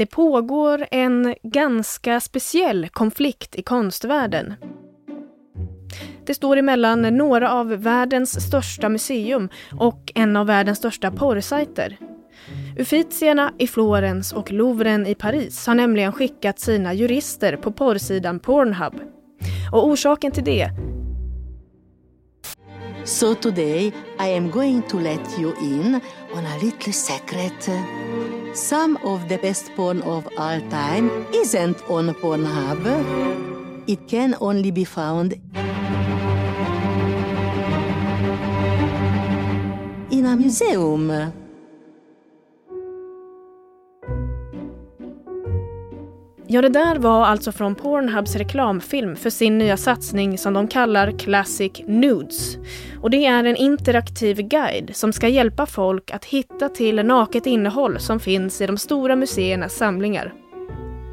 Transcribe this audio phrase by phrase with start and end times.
[0.00, 4.54] det pågår en ganska speciell konflikt i konstvärlden.
[6.26, 11.98] Det står emellan några av världens största museum och en av världens största porrsajter.
[12.78, 18.94] Uffizierna i Florens och Louvren i Paris har nämligen skickat sina jurister på porrsidan Pornhub.
[19.72, 20.70] Och orsaken till det
[23.04, 26.00] So today I am going to let you in
[26.34, 27.68] on a little secret.
[28.54, 32.84] Some of the best porn of all time isn't on Pornhub.
[33.86, 35.34] It can only be found
[40.10, 41.39] in a museum.
[46.52, 51.18] Ja, det där var alltså från Pornhubs reklamfilm för sin nya satsning som de kallar
[51.18, 52.56] Classic Nudes.
[53.00, 58.00] Och det är en interaktiv guide som ska hjälpa folk att hitta till naket innehåll
[58.00, 60.32] som finns i de stora museernas samlingar.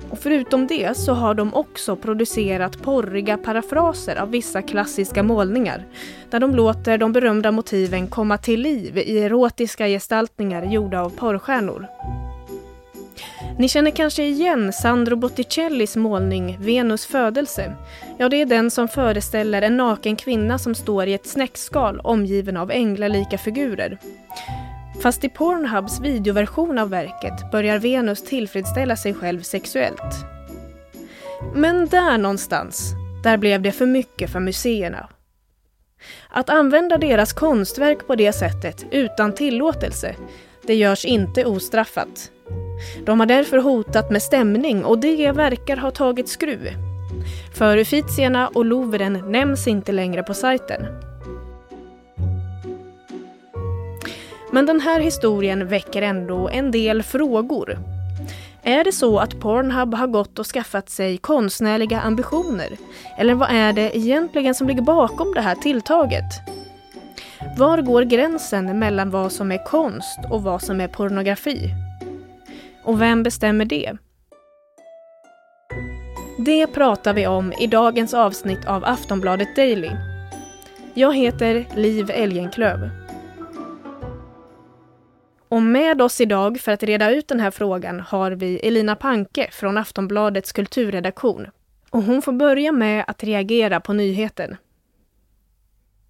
[0.10, 5.86] Och förutom det så har de också producerat porriga parafraser av vissa klassiska målningar
[6.30, 11.88] där de låter de berömda motiven komma till liv i erotiska gestaltningar gjorda av porrstjärnor.
[13.60, 17.76] Ni känner kanske igen Sandro Botticellis målning Venus födelse.
[18.18, 22.58] Ja, det är den som föreställer en naken kvinna som står i ett snäckskal omgiven
[22.58, 23.98] av änglalika figurer.
[25.02, 30.16] Fast i Pornhubs videoversion av verket börjar Venus tillfredsställa sig själv sexuellt.
[31.56, 35.10] Men där någonstans, där blev det för mycket för museerna.
[36.30, 40.16] Att använda deras konstverk på det sättet utan tillåtelse,
[40.68, 42.32] det görs inte ostraffat.
[43.06, 46.70] De har därför hotat med stämning och det verkar ha tagit skruv.
[47.54, 50.86] För Uffizierna och Louvren nämns inte längre på sajten.
[54.52, 57.78] Men den här historien väcker ändå en del frågor.
[58.64, 62.78] Är det så att Pornhub har gått och skaffat sig konstnärliga ambitioner?
[63.18, 66.42] Eller vad är det egentligen som ligger bakom det här tilltaget?
[67.58, 71.87] Var går gränsen mellan vad som är konst och vad som är pornografi?
[72.88, 73.98] Och vem bestämmer det?
[76.38, 79.92] Det pratar vi om i dagens avsnitt av Aftonbladet Daily.
[80.94, 82.90] Jag heter Liv Elgenklöv.
[85.50, 89.50] Och med oss idag för att reda ut den här frågan har vi Elina Panke
[89.52, 91.48] från Aftonbladets kulturredaktion.
[91.90, 94.58] Och hon får börja med att reagera på nyheten.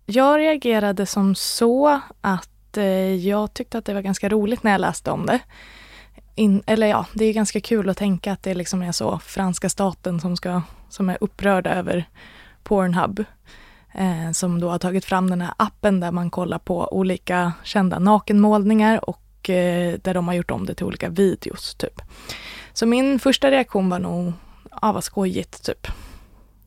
[0.06, 4.82] Jag reagerade som så att eh, jag tyckte att det var ganska roligt när jag
[4.82, 5.40] läste om det.
[6.38, 9.70] In, eller ja, det är ganska kul att tänka att det liksom är så franska
[9.70, 12.10] staten som, ska, som är upprörda över
[12.64, 13.26] Pornhub.
[13.94, 18.00] Eh, som då har tagit fram den här appen där man kollar på olika kända
[18.00, 22.02] nakenmålningar och eh, där de har gjort om det till olika videos typ.
[22.74, 24.34] Så min första reaktion var nog,
[24.82, 25.88] ja vad skojigt typ.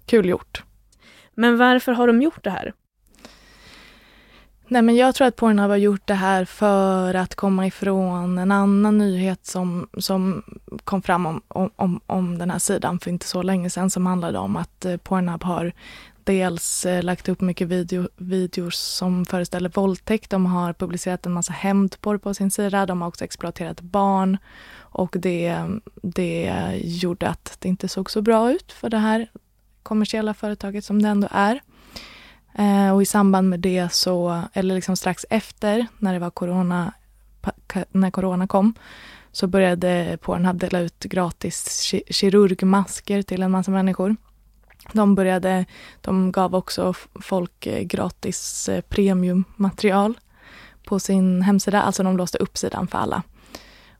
[0.06, 0.62] Kul gjort.
[1.34, 2.72] Men varför har de gjort det här?
[4.72, 8.52] Nej men jag tror att Pornhub har gjort det här för att komma ifrån en
[8.52, 10.42] annan nyhet som, som
[10.84, 14.38] kom fram om, om, om den här sidan för inte så länge sedan som handlade
[14.38, 15.72] om att eh, Pornhub har
[16.24, 20.30] dels eh, lagt upp mycket video, videos som föreställer våldtäkt.
[20.30, 22.86] De har publicerat en massa hämndporr på sin sida.
[22.86, 24.38] De har också exploaterat barn
[24.76, 25.64] och det,
[26.02, 26.52] det
[26.84, 29.30] gjorde att det inte såg så bra ut för det här
[29.82, 31.60] kommersiella företaget som det ändå är.
[32.54, 36.92] Eh, och i samband med det så, eller liksom strax efter när det var corona,
[37.90, 38.74] när corona kom,
[39.32, 44.16] så började Pornhub dela ut gratis kirurgmasker till en massa människor.
[44.92, 45.64] De började,
[46.00, 50.18] de gav också folk eh, gratis eh, premiummaterial
[50.84, 53.22] på sin hemsida, alltså de låste upp sidan för alla.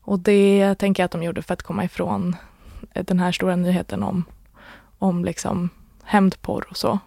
[0.01, 2.35] Och det tänker jag att de gjorde för att komma ifrån
[2.93, 4.23] eh, den här stora nyheten om,
[4.97, 5.69] om liksom
[6.03, 6.99] hämndporr och så.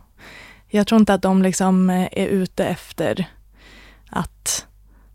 [0.74, 3.26] Jag tror inte att de liksom eh, är ute efter
[4.10, 4.66] att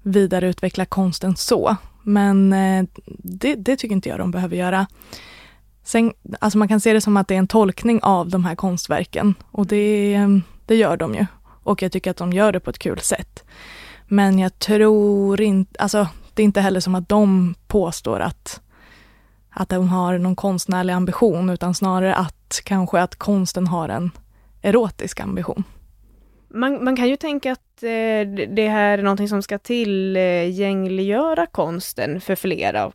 [0.02, 1.76] vidareutveckla konsten så.
[2.04, 4.88] Men eh, det, det, tycker inte jag de behöver göra.
[5.84, 8.56] Sen, alltså man kan se det som att det är en tolkning av de här
[8.56, 10.18] konstverken och det,
[10.66, 11.26] det gör de ju.
[11.64, 13.44] Och jag tycker att de gör det på ett kul sätt.
[14.08, 18.62] Men jag tror inte, alltså det är inte heller som att de påstår att,
[19.50, 24.12] att de har någon konstnärlig ambition utan snarare att kanske att konsten har en
[24.62, 25.64] erotisk ambition.
[26.48, 32.22] Man, man kan ju tänka att eh, det här är någonting som ska tillgängliggöra konsten
[32.22, 32.92] för flera.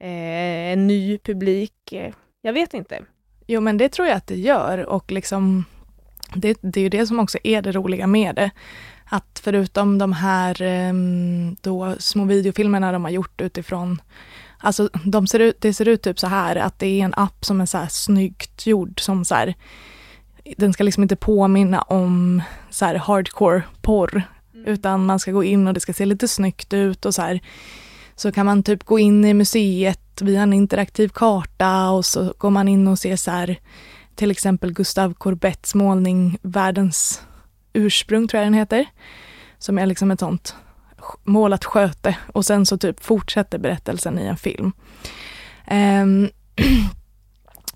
[0.00, 1.92] Eh, en ny publik.
[1.92, 2.12] Eh,
[2.42, 3.00] jag vet inte.
[3.46, 5.64] Jo men det tror jag att det gör och liksom
[6.34, 8.50] det, det är ju det som också är det roliga med det.
[9.04, 14.02] Att förutom de här ehm, då små videofilmerna de har gjort utifrån
[14.64, 17.44] Alltså de ser ut, det ser ut typ så här att det är en app
[17.44, 19.54] som är så här snyggt gjord som så här,
[20.56, 24.22] den ska liksom inte påminna om så här hardcore porr
[24.54, 24.66] mm.
[24.66, 27.40] utan man ska gå in och det ska se lite snyggt ut och så här
[28.16, 32.50] så kan man typ gå in i museet via en interaktiv karta och så går
[32.50, 33.56] man in och ser så här
[34.14, 37.22] till exempel Gustav Courbets målning Världens
[37.72, 38.86] ursprung tror jag den heter.
[39.58, 40.54] Som är liksom ett sånt
[41.24, 44.72] målat sköte och sen så typ fortsätter berättelsen i en film.
[45.70, 46.30] Um,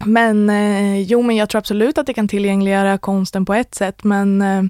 [0.04, 4.04] men eh, jo, men jag tror absolut att det kan tillgängliggöra konsten på ett sätt,
[4.04, 4.62] men eh,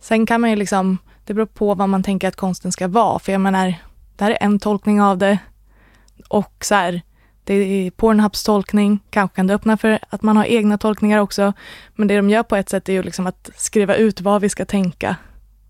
[0.00, 3.18] sen kan man ju liksom, det beror på vad man tänker att konsten ska vara,
[3.18, 3.74] för jag menar,
[4.16, 5.38] det här är en tolkning av det
[6.28, 7.02] och så här,
[7.44, 11.52] det är Pornhubs tolkning, kanske kan det öppna för att man har egna tolkningar också,
[11.94, 14.48] men det de gör på ett sätt är ju liksom att skriva ut vad vi
[14.48, 15.16] ska tänka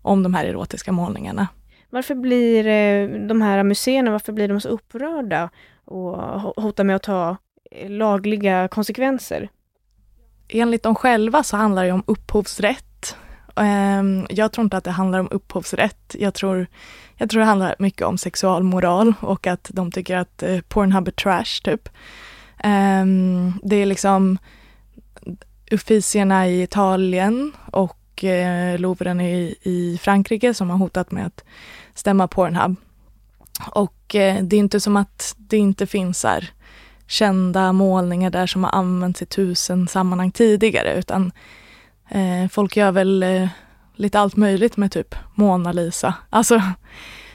[0.01, 1.47] om de här erotiska målningarna.
[1.89, 5.49] Varför blir eh, de här museerna, varför blir de så upprörda
[5.85, 6.17] och
[6.63, 7.37] hotar med att ta
[7.87, 9.49] lagliga konsekvenser?
[10.47, 13.15] Enligt dem själva så handlar det om upphovsrätt.
[13.55, 16.15] Ehm, jag tror inte att det handlar om upphovsrätt.
[16.19, 16.67] Jag tror,
[17.17, 21.11] jag tror det handlar mycket om sexualmoral och att de tycker att eh, Pornhub är
[21.11, 21.89] trash, typ.
[22.59, 24.37] Ehm, det är liksom
[25.71, 31.43] Uffizierna i Italien och eh, Louvren i, i Frankrike som har hotat med att
[31.93, 32.75] stämma Pornhub.
[33.71, 36.51] Och eh, det är inte som att det inte finns här
[37.13, 41.31] kända målningar där som har använts i tusen sammanhang tidigare utan
[42.09, 43.47] eh, folk gör väl eh,
[43.95, 46.13] lite allt möjligt med typ Mona Lisa.
[46.29, 46.61] Alltså,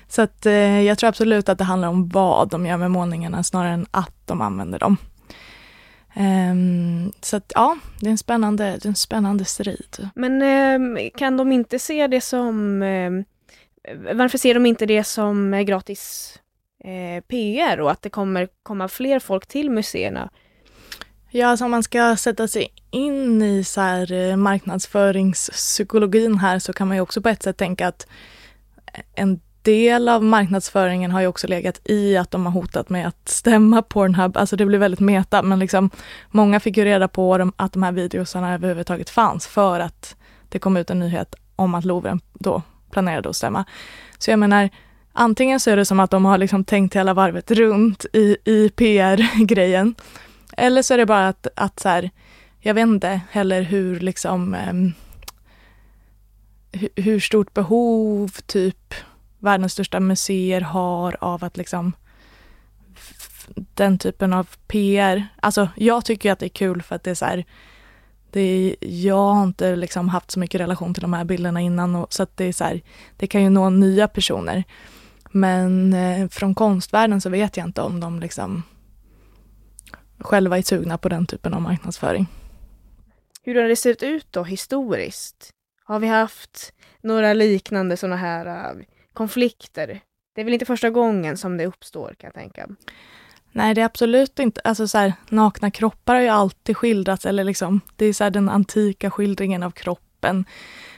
[0.08, 3.42] så att eh, jag tror absolut att det handlar om vad de gör med målningarna
[3.42, 4.96] snarare än att de använder dem.
[6.16, 10.10] Um, så att ja, det är en spännande, det är en spännande strid.
[10.14, 13.10] Men eh, kan de inte se det som eh,
[14.14, 16.34] varför ser de inte det som eh, gratis
[16.84, 20.30] eh, PR och att det kommer komma fler folk till museerna?
[21.30, 26.72] Ja, alltså om man ska sätta sig in i så här eh, marknadsföringspsykologin här så
[26.72, 28.06] kan man ju också på ett sätt tänka att
[29.14, 33.28] en del av marknadsföringen har ju också legat i att de har hotat med att
[33.28, 34.36] stämma Pornhub.
[34.36, 35.90] Alltså det blir väldigt meta, men liksom
[36.30, 40.16] många fick ju reda på att de här videosarna överhuvudtaget fanns för att
[40.48, 43.64] det kom ut en nyhet om att Louvren då planerade att stämma.
[44.18, 44.70] Så jag menar,
[45.18, 48.68] antingen så är det som att de har liksom tänkt hela varvet runt i, i
[48.68, 49.94] PR-grejen.
[50.56, 52.10] Eller så är det bara att, att så här,
[52.60, 54.92] jag vet inte heller hur liksom um,
[56.96, 58.94] hur stort behov typ
[59.38, 61.92] världens största museer har av att liksom
[63.74, 65.26] den typen av PR.
[65.40, 67.44] Alltså jag tycker att det är kul för att det är så här,
[68.30, 72.12] det, jag har inte liksom haft så mycket relation till de här bilderna innan och,
[72.12, 72.80] så att det är så här,
[73.16, 74.64] det kan ju nå nya personer.
[75.30, 78.62] Men eh, från konstvärlden så vet jag inte om de liksom
[80.18, 82.26] själva är sugna på den typen av marknadsföring.
[83.42, 85.50] Hur har det sett ut då historiskt?
[85.84, 86.72] Har vi haft
[87.02, 88.82] några liknande sådana här uh,
[89.12, 90.00] konflikter?
[90.34, 92.68] Det är väl inte första gången som det uppstår kan jag tänka.
[93.52, 97.44] Nej, det är absolut inte, alltså så här, nakna kroppar har ju alltid skildrats, eller
[97.44, 99.70] liksom, det är så här, den antika skildringen av
[100.18, 100.44] kroppen.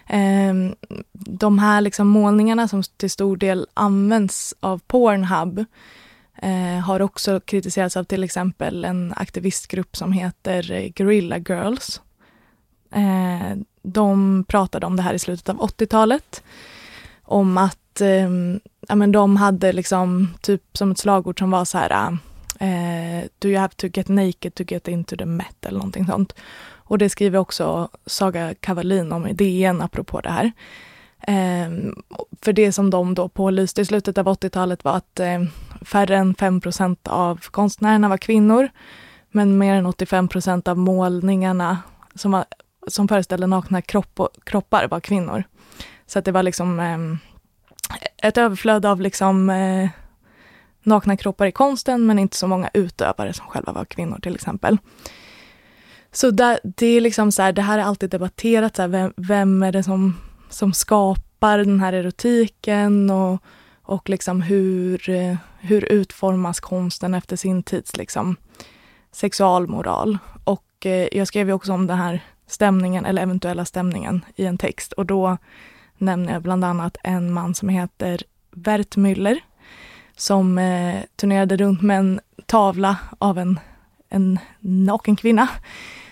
[0.06, 0.74] Ehm,
[1.12, 5.64] de här liksom målningarna som till stor del används av Pornhub
[6.42, 12.00] eh, har också kritiserats av till exempel en aktivistgrupp som heter Guerrilla Girls.
[12.92, 16.42] Eh, de pratade om det här i slutet av 80-talet.
[17.24, 21.78] Om att ehm, ja, men de hade liksom typ som ett slagord som var så
[21.78, 22.18] här ah,
[22.60, 26.34] eh, Do you have to get naked to get into the Met eller någonting sånt.
[26.90, 30.52] Och det skriver också Saga Kavalin om i DN apropå det här.
[31.20, 31.70] Eh,
[32.42, 35.42] för det som de då pålyste i slutet av 80-talet var att eh,
[35.82, 38.68] färre än 5% av konstnärerna var kvinnor.
[39.30, 41.78] Men mer än 85% av målningarna
[42.14, 42.44] som, var,
[42.88, 45.44] som föreställde nakna kropp, kroppar var kvinnor.
[46.06, 49.88] Så att det var liksom eh, ett överflöd av liksom eh,
[50.82, 54.78] nakna kroppar i konsten men inte så många utövare som själva var kvinnor till exempel.
[56.12, 59.12] Så där, det är liksom så här, det här är alltid debatterat, så här, vem,
[59.16, 60.16] vem, är det som,
[60.50, 63.42] som skapar den här erotiken och,
[63.82, 65.10] och liksom hur,
[65.60, 68.36] hur utformas konsten efter sin tids liksom,
[69.12, 70.18] sexualmoral.
[70.44, 74.58] Och eh, jag skrev ju också om den här stämningen, eller eventuella stämningen, i en
[74.58, 75.36] text och då
[75.98, 79.40] nämner jag bland annat en man som heter Bert Müller
[80.20, 83.60] som eh, turnerade runt med en tavla av en,
[84.08, 85.48] en naken kvinna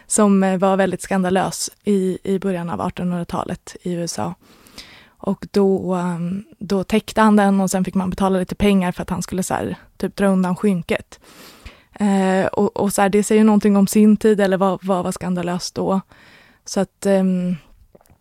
[0.07, 4.35] som eh, var väldigt skandalös i, i början av 1800-talet i USA.
[5.07, 9.03] Och då, ehm, då täckte han den och sen fick man betala lite pengar för
[9.03, 11.21] att han skulle så här, typ dra undan skynket.
[11.93, 15.13] Eh, och, och så här, det säger någonting om sin tid eller vad, vad var
[15.13, 16.01] skandalöst då.
[16.65, 17.57] Så att um,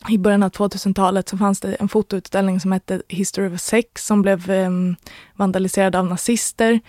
[0.10, 4.22] i början av 2000-talet så fanns det en fotoutställning som hette History of Sex som
[4.22, 4.96] blev um,
[5.36, 6.80] vandaliserad av nazister.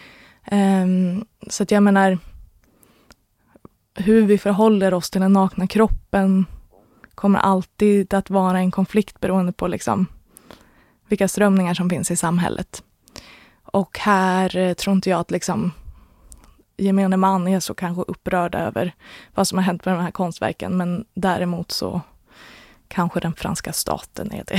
[0.53, 2.19] Um, så att jag menar,
[3.95, 6.47] hur vi förhåller oss till den nakna kroppen
[7.15, 10.07] kommer alltid att vara en konflikt beroende på liksom
[11.09, 12.83] vilka strömningar som finns i samhället.
[13.63, 15.73] Och här eh, tror inte jag att liksom
[16.77, 18.95] gemene man är så kanske upprörd över
[19.35, 22.01] vad som har hänt med de här konstverken, men däremot så
[22.89, 24.59] kanske den franska staten är det.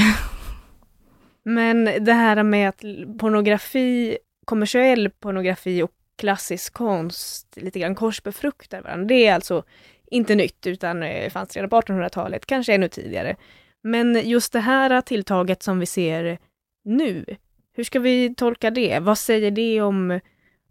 [1.43, 2.81] Men det här med att
[3.19, 9.63] pornografi, kommersiell pornografi och klassisk konst lite grann korsbefruktar varandra, det är alltså
[10.11, 13.35] inte nytt utan fanns redan på 1800-talet, kanske ännu tidigare.
[13.81, 16.37] Men just det här tilltaget som vi ser
[16.83, 17.25] nu,
[17.73, 18.99] hur ska vi tolka det?
[18.99, 20.19] Vad säger det om,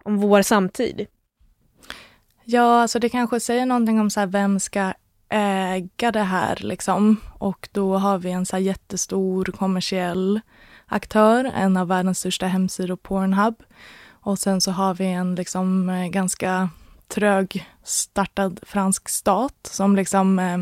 [0.03, 1.07] om vår samtid?
[2.45, 4.93] Ja, alltså det kanske säger någonting om så vem ska
[5.29, 7.17] äga det här liksom.
[7.39, 10.41] Och då har vi en så jättestor kommersiell
[10.87, 13.55] aktör, en av världens största hemsidor, Pornhub.
[14.09, 16.71] Och sen så har vi en liksom eh, ganska
[17.09, 20.59] trög startad fransk stat som liksom, eh,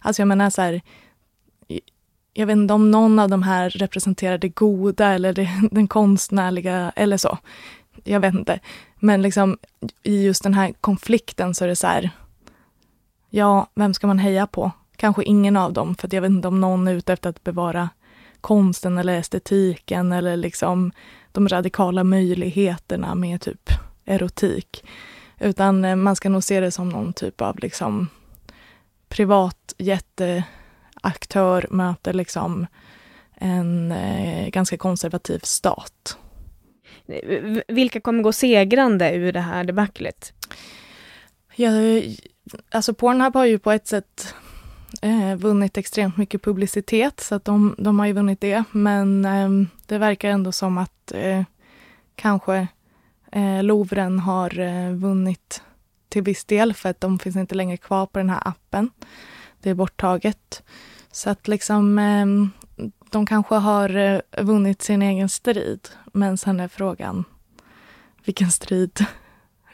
[0.00, 0.80] alltså jag menar så här,
[2.32, 6.92] jag vet inte om någon av de här representerar det goda eller det, den konstnärliga
[6.96, 7.38] eller så.
[8.04, 8.60] Jag vet inte.
[9.00, 9.58] Men liksom
[10.02, 12.10] i just den här konflikten så är det så här,
[13.36, 14.70] ja, vem ska man heja på?
[14.96, 17.88] Kanske ingen av dem, för jag vet inte om någon är ute efter att bevara
[18.40, 20.92] konsten eller estetiken eller liksom
[21.32, 23.70] de radikala möjligheterna med typ
[24.04, 24.84] erotik.
[25.40, 28.08] Utan eh, man ska nog se det som någon typ av liksom
[29.08, 32.66] privat jätteaktör möter liksom
[33.34, 36.18] en eh, ganska konservativ stat.
[37.68, 40.32] Vilka kommer gå segrande ur det här debaclet?
[41.56, 41.70] Ja,
[42.70, 44.34] alltså Pornhub har ju på ett sätt
[45.02, 48.64] eh, vunnit extremt mycket publicitet, så att de, de har ju vunnit det.
[48.72, 49.48] Men eh,
[49.86, 51.42] det verkar ändå som att eh,
[52.14, 52.68] kanske
[53.32, 55.62] eh, Louvren har eh, vunnit
[56.08, 58.90] till viss del, för att de finns inte längre kvar på den här appen.
[59.62, 60.62] Det är borttaget.
[61.12, 62.26] Så att liksom, eh,
[63.10, 67.24] de kanske har eh, vunnit sin egen strid, men sen är frågan
[68.24, 69.06] vilken strid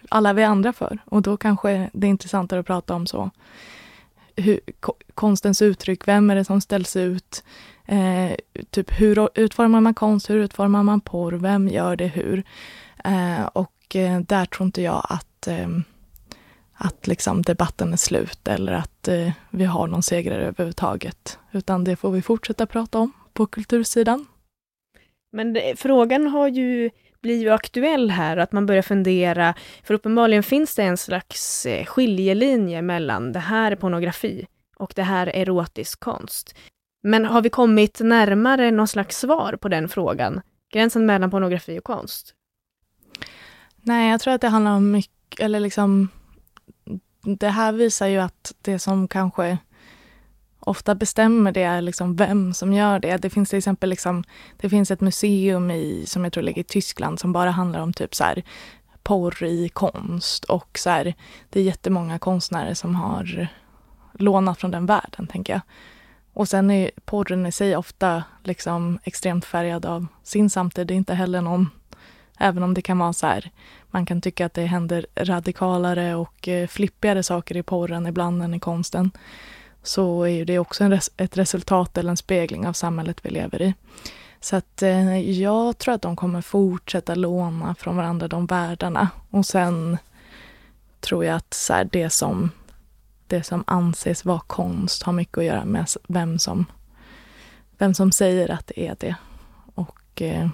[0.08, 0.98] alla vi andra för.
[1.04, 3.30] Och då kanske det är intressantare att prata om så.
[4.36, 4.60] Hur,
[5.14, 7.44] konstens uttryck, vem är det som ställs ut?
[7.86, 8.32] Eh,
[8.70, 12.44] typ hur utformar man konst, hur utformar man porr, vem gör det hur?
[13.04, 15.68] Eh, och eh, där tror inte jag att, eh,
[16.74, 21.38] att liksom debatten är slut eller att eh, vi har någon segrare överhuvudtaget.
[21.52, 24.26] Utan det får vi fortsätta prata om på kultursidan.
[25.32, 26.90] Men det, frågan har ju
[27.22, 31.84] blir ju aktuell här, att man börjar fundera, för uppenbarligen finns det en slags eh,
[31.84, 36.54] skiljelinje mellan det här är pornografi och det här är erotisk konst.
[37.02, 40.40] Men har vi kommit närmare någon slags svar på den frågan?
[40.72, 42.34] Gränsen mellan pornografi och konst?
[43.82, 46.08] Nej, jag tror att det handlar om mycket, eller liksom,
[47.38, 49.58] det här visar ju att det som kanske
[50.66, 53.16] ofta bestämmer det liksom vem som gör det.
[53.16, 54.24] Det finns till exempel liksom,
[54.56, 57.92] det finns ett museum i, som jag tror ligger i Tyskland som bara handlar om
[57.92, 58.42] typ så här
[59.02, 61.14] porr i konst och så här,
[61.50, 63.48] det är jättemånga konstnärer som har
[64.12, 65.62] lånat från den världen, tänker jag.
[66.32, 70.86] Och sen är porren i sig ofta liksom extremt färgad av sin samtid.
[70.86, 71.70] Det är inte heller någon,
[72.38, 73.50] även om det kan vara så här,
[73.90, 78.54] man kan tycka att det händer radikalare och eh, flippigare saker i porren ibland än
[78.54, 79.10] i konsten
[79.82, 83.74] så är det också res ett resultat eller en spegling av samhället vi lever i.
[84.40, 89.08] Så att eh, jag tror att de kommer fortsätta låna från varandra, de världarna.
[89.30, 89.98] Och sen
[91.00, 92.50] tror jag att så här, det, som,
[93.26, 96.66] det som anses vara konst har mycket att göra med vem som,
[97.78, 99.14] vem som säger att det är det.
[99.74, 100.48] Och eh,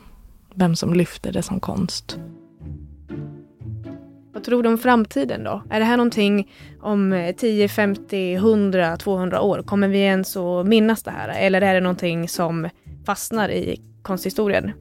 [0.54, 2.18] vem som lyfter det som konst.
[4.38, 5.62] Vad tror du om framtiden då?
[5.70, 9.62] Är det här någonting om 10, 50, 100, 200 år?
[9.62, 11.28] Kommer vi ens att minnas det här?
[11.28, 12.68] Eller är det någonting som
[13.06, 14.72] fastnar i konsthistorien?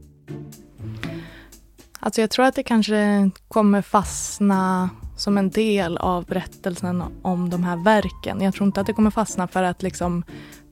[1.99, 7.63] Alltså jag tror att det kanske kommer fastna som en del av berättelsen om de
[7.63, 8.41] här verken.
[8.41, 10.23] Jag tror inte att det kommer fastna för att liksom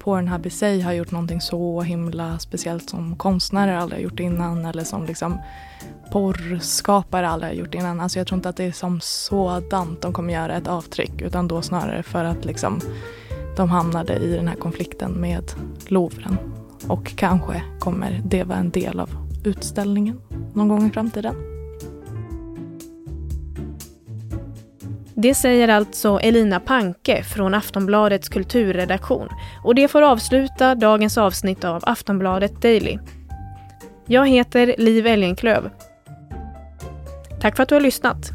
[0.06, 4.66] Pornhub i sig har gjort någonting så himla speciellt som konstnärer aldrig har gjort innan
[4.66, 5.38] eller som liksom
[6.12, 8.00] porrskapare aldrig har gjort innan.
[8.00, 11.48] Alltså jag tror inte att det är som sådant de kommer göra ett avtryck utan
[11.48, 12.80] då snarare för att liksom
[13.58, 15.52] de hamnade i den här konflikten med
[15.88, 16.38] Louvren.
[16.88, 19.10] Och kanske kommer det vara en del av
[19.44, 20.22] utställningen
[20.54, 21.55] någon gång i framtiden.
[25.18, 29.30] Det säger alltså Elina Panke från Aftonbladets kulturredaktion
[29.64, 33.00] och det får avsluta dagens avsnitt av Aftonbladet Daily.
[34.06, 35.70] Jag heter Liv Elgenklöv.
[37.42, 38.32] Tack för att du har lyssnat.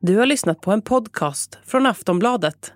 [0.00, 2.72] Du har lyssnat på en podcast från Aftonbladet.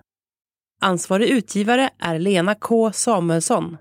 [0.81, 3.77] Ansvarig utgivare är Lena K Samuelsson.